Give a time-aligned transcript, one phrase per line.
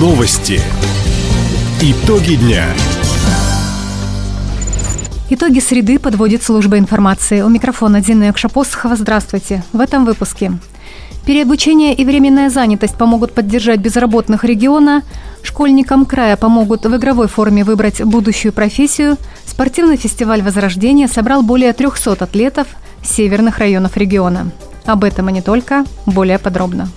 [0.00, 0.58] Новости.
[1.82, 2.64] Итоги дня.
[5.28, 7.42] Итоги среды подводит служба информации.
[7.42, 8.96] У микрофона Дина Якшапосхова.
[8.96, 9.62] Здравствуйте.
[9.74, 10.52] В этом выпуске.
[11.26, 15.02] Переобучение и временная занятость помогут поддержать безработных региона.
[15.42, 19.18] Школьникам края помогут в игровой форме выбрать будущую профессию.
[19.44, 22.68] Спортивный фестиваль «Возрождение» собрал более 300 атлетов
[23.02, 24.50] северных районов региона.
[24.86, 26.88] Об этом и не только, более подробно.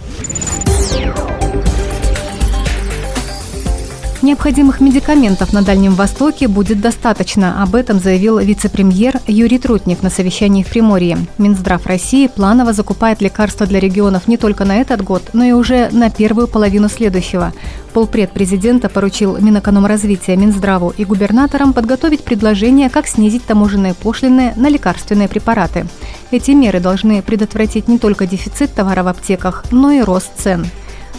[4.23, 7.61] Необходимых медикаментов на Дальнем Востоке будет достаточно.
[7.61, 11.17] Об этом заявил вице-премьер Юрий Трутнев на совещании в Приморье.
[11.37, 15.89] Минздрав России планово закупает лекарства для регионов не только на этот год, но и уже
[15.91, 17.51] на первую половину следующего.
[17.91, 25.27] Полпред президента поручил Минэкономразвития, Минздраву и губернаторам подготовить предложение, как снизить таможенные пошлины на лекарственные
[25.27, 25.85] препараты.
[26.31, 30.65] Эти меры должны предотвратить не только дефицит товара в аптеках, но и рост цен.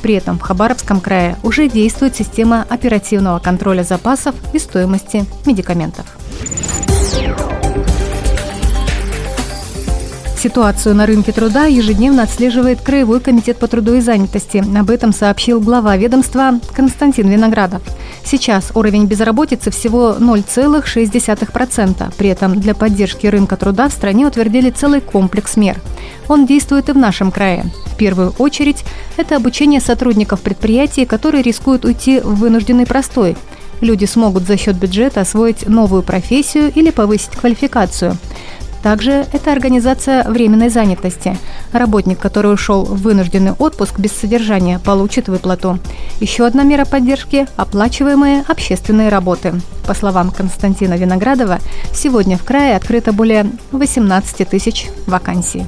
[0.05, 6.05] При этом в Хабаровском крае уже действует система оперативного контроля запасов и стоимости медикаментов.
[10.45, 14.63] Ситуацию на рынке труда ежедневно отслеживает Краевой комитет по труду и занятости.
[14.79, 17.81] Об этом сообщил глава ведомства Константин Виноградов.
[18.27, 22.15] Сейчас уровень безработицы всего 0,6%.
[22.19, 25.81] При этом для поддержки рынка труда в стране утвердили целый комплекс мер.
[26.29, 27.65] Он действует и в нашем крае.
[27.87, 28.85] В первую очередь,
[29.17, 33.35] это обучение сотрудников предприятий, которые рискуют уйти в вынужденный простой.
[33.81, 38.19] Люди смогут за счет бюджета освоить новую профессию или повысить квалификацию.
[38.85, 41.39] Также это организация временной занятости.
[41.73, 45.79] Работник, который ушел в вынужденный отпуск без содержания, получит выплату.
[46.21, 49.55] Еще одна мера поддержки– оплачиваемые общественные работы.
[49.87, 51.61] По словам Константина Виноградова,
[51.95, 55.65] сегодня в крае открыто более 18 тысяч вакансий.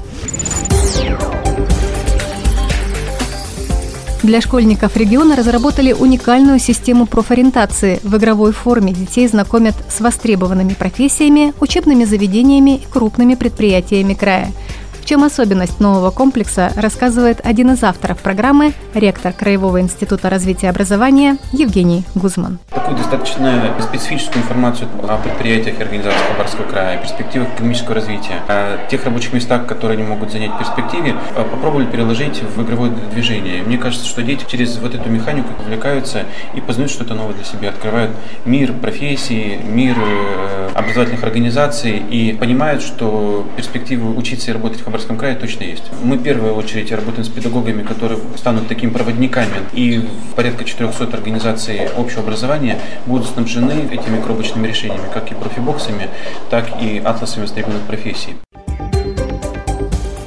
[4.27, 8.01] Для школьников региона разработали уникальную систему профориентации.
[8.03, 14.51] В игровой форме детей знакомят с востребованными профессиями, учебными заведениями и крупными предприятиями края–
[15.07, 22.05] чем особенность нового комплекса, рассказывает один из авторов программы, ректор Краевого института развития образования Евгений
[22.17, 22.59] Гузман.
[22.75, 29.05] Такую достаточно специфическую информацию о предприятиях и организациях Хабаровского края, перспективах экономического развития, о тех
[29.05, 33.63] рабочих местах, которые они могут занять в перспективе, э, попробовали переложить в игровое движение.
[33.63, 36.25] Мне кажется, что дети через вот эту механику увлекаются
[36.55, 38.11] и познают что-то новое для себя, открывают
[38.45, 45.19] мир профессии, мир э, образовательных организаций и понимают, что перспективы учиться и работать в Хабаровском
[45.19, 45.83] крае точно есть.
[46.03, 51.87] Мы в первую очередь работаем с педагогами, которые станут такими проводниками, и порядка 400 организаций
[51.99, 56.09] общего образования будут снабжены этими коробочными решениями, как и профибоксами,
[56.49, 58.37] так и атласами востребованных профессий.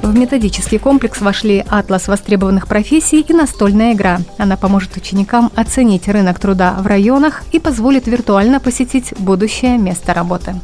[0.02, 4.18] В методический комплекс вошли атлас востребованных профессий и настольная игра.
[4.38, 10.54] Она поможет ученикам оценить рынок труда в районах и позволит виртуально посетить будущее место работы.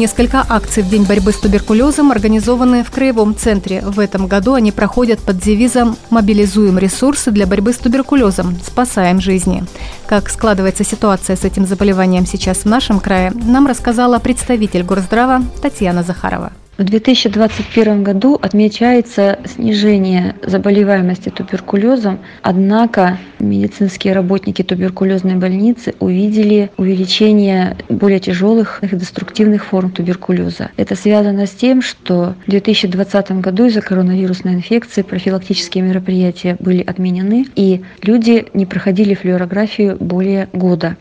[0.00, 3.82] Несколько акций в День борьбы с туберкулезом организованы в Краевом центре.
[3.82, 8.58] В этом году они проходят под девизом «Мобилизуем ресурсы для борьбы с туберкулезом.
[8.64, 9.62] Спасаем жизни».
[10.06, 16.02] Как складывается ситуация с этим заболеванием сейчас в нашем крае, нам рассказала представитель Горздрава Татьяна
[16.02, 16.50] Захарова.
[16.80, 28.18] В 2021 году отмечается снижение заболеваемости туберкулезом, однако медицинские работники туберкулезной больницы увидели увеличение более
[28.18, 30.70] тяжелых и деструктивных форм туберкулеза.
[30.78, 37.44] Это связано с тем, что в 2020 году из-за коронавирусной инфекции профилактические мероприятия были отменены,
[37.56, 40.96] и люди не проходили флюорографию более года.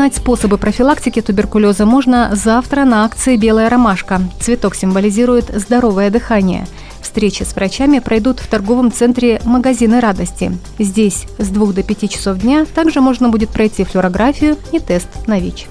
[0.00, 4.22] Узнать способы профилактики туберкулеза можно завтра на акции «Белая ромашка».
[4.40, 6.66] Цветок символизирует здоровое дыхание.
[7.02, 10.56] Встречи с врачами пройдут в торговом центре «Магазины радости».
[10.78, 15.38] Здесь с 2 до 5 часов дня также можно будет пройти флюорографию и тест на
[15.38, 15.66] ВИЧ.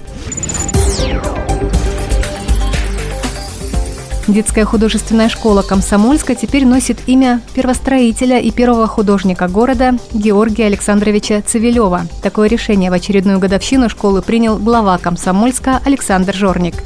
[4.30, 12.02] Детская художественная школа «Комсомольска» теперь носит имя первостроителя и первого художника города Георгия Александровича Цивилева.
[12.22, 16.76] Такое решение в очередную годовщину школы принял глава «Комсомольска» Александр Жорник.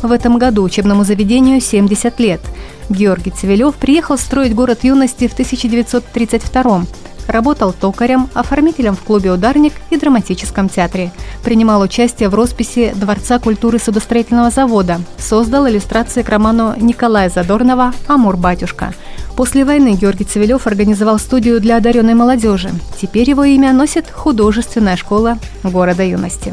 [0.00, 2.40] В этом году учебному заведению 70 лет.
[2.88, 6.84] Георгий Цивилев приехал строить город юности в 1932
[7.26, 11.12] Работал токарем, оформителем в клубе «Ударник» и драматическом театре.
[11.44, 15.00] Принимал участие в росписи Дворца культуры судостроительного завода.
[15.18, 18.94] Создал иллюстрации к роману Николая Задорнова «Амур-батюшка».
[19.36, 22.70] После войны Георгий Цивилев организовал студию для одаренной молодежи.
[23.00, 26.52] Теперь его имя носит художественная школа города юности.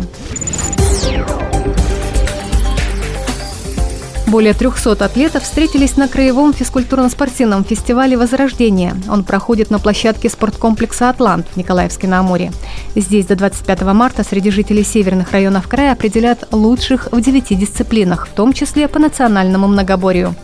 [4.29, 8.93] Более 300 атлетов встретились на краевом физкультурно-спортивном фестивале «Возрождение».
[9.09, 12.51] Он проходит на площадке спорткомплекса «Атлант» в Николаевске на Амуре.
[12.95, 18.33] Здесь до 25 марта среди жителей северных районов края определят лучших в девяти дисциплинах, в
[18.33, 20.35] том числе по национальному многоборью.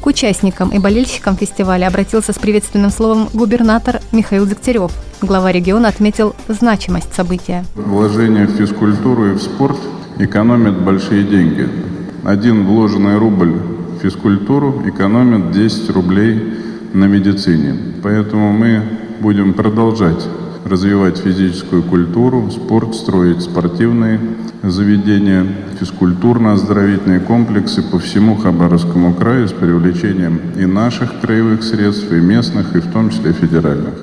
[0.00, 4.92] К участникам и болельщикам фестиваля обратился с приветственным словом губернатор Михаил Дегтярев.
[5.20, 7.64] Глава региона отметил значимость события.
[7.74, 9.78] Вложение в физкультуру и в спорт
[10.20, 11.91] экономит большие деньги.
[12.24, 16.54] Один вложенный рубль в физкультуру экономит 10 рублей
[16.92, 17.76] на медицине.
[18.00, 18.82] Поэтому мы
[19.18, 20.28] будем продолжать
[20.64, 24.20] развивать физическую культуру, спорт, строить спортивные
[24.62, 25.44] заведения,
[25.80, 32.78] физкультурно-оздоровительные комплексы по всему Хабаровскому краю с привлечением и наших краевых средств, и местных, и
[32.78, 33.94] в том числе федеральных.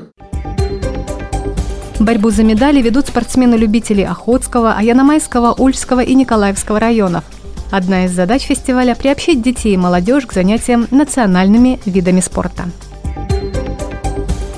[2.01, 7.23] Борьбу за медали ведут спортсмены-любители Охотского, Аяномайского, Ульского и Николаевского районов.
[7.71, 12.65] Одна из задач фестиваля– приобщить детей и молодежь к занятиям национальными видами спорта.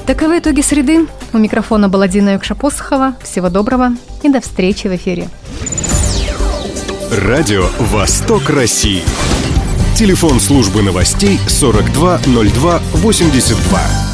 [0.06, 1.06] Таковы итоги среды.
[1.34, 3.16] У микрофона была Дина Юкша-Посохова.
[3.22, 3.92] Всего доброго
[4.24, 5.28] и до встречи в эфире.
[7.12, 9.04] Радио «Восток России».
[9.96, 14.11] Телефон службы новостей 420282.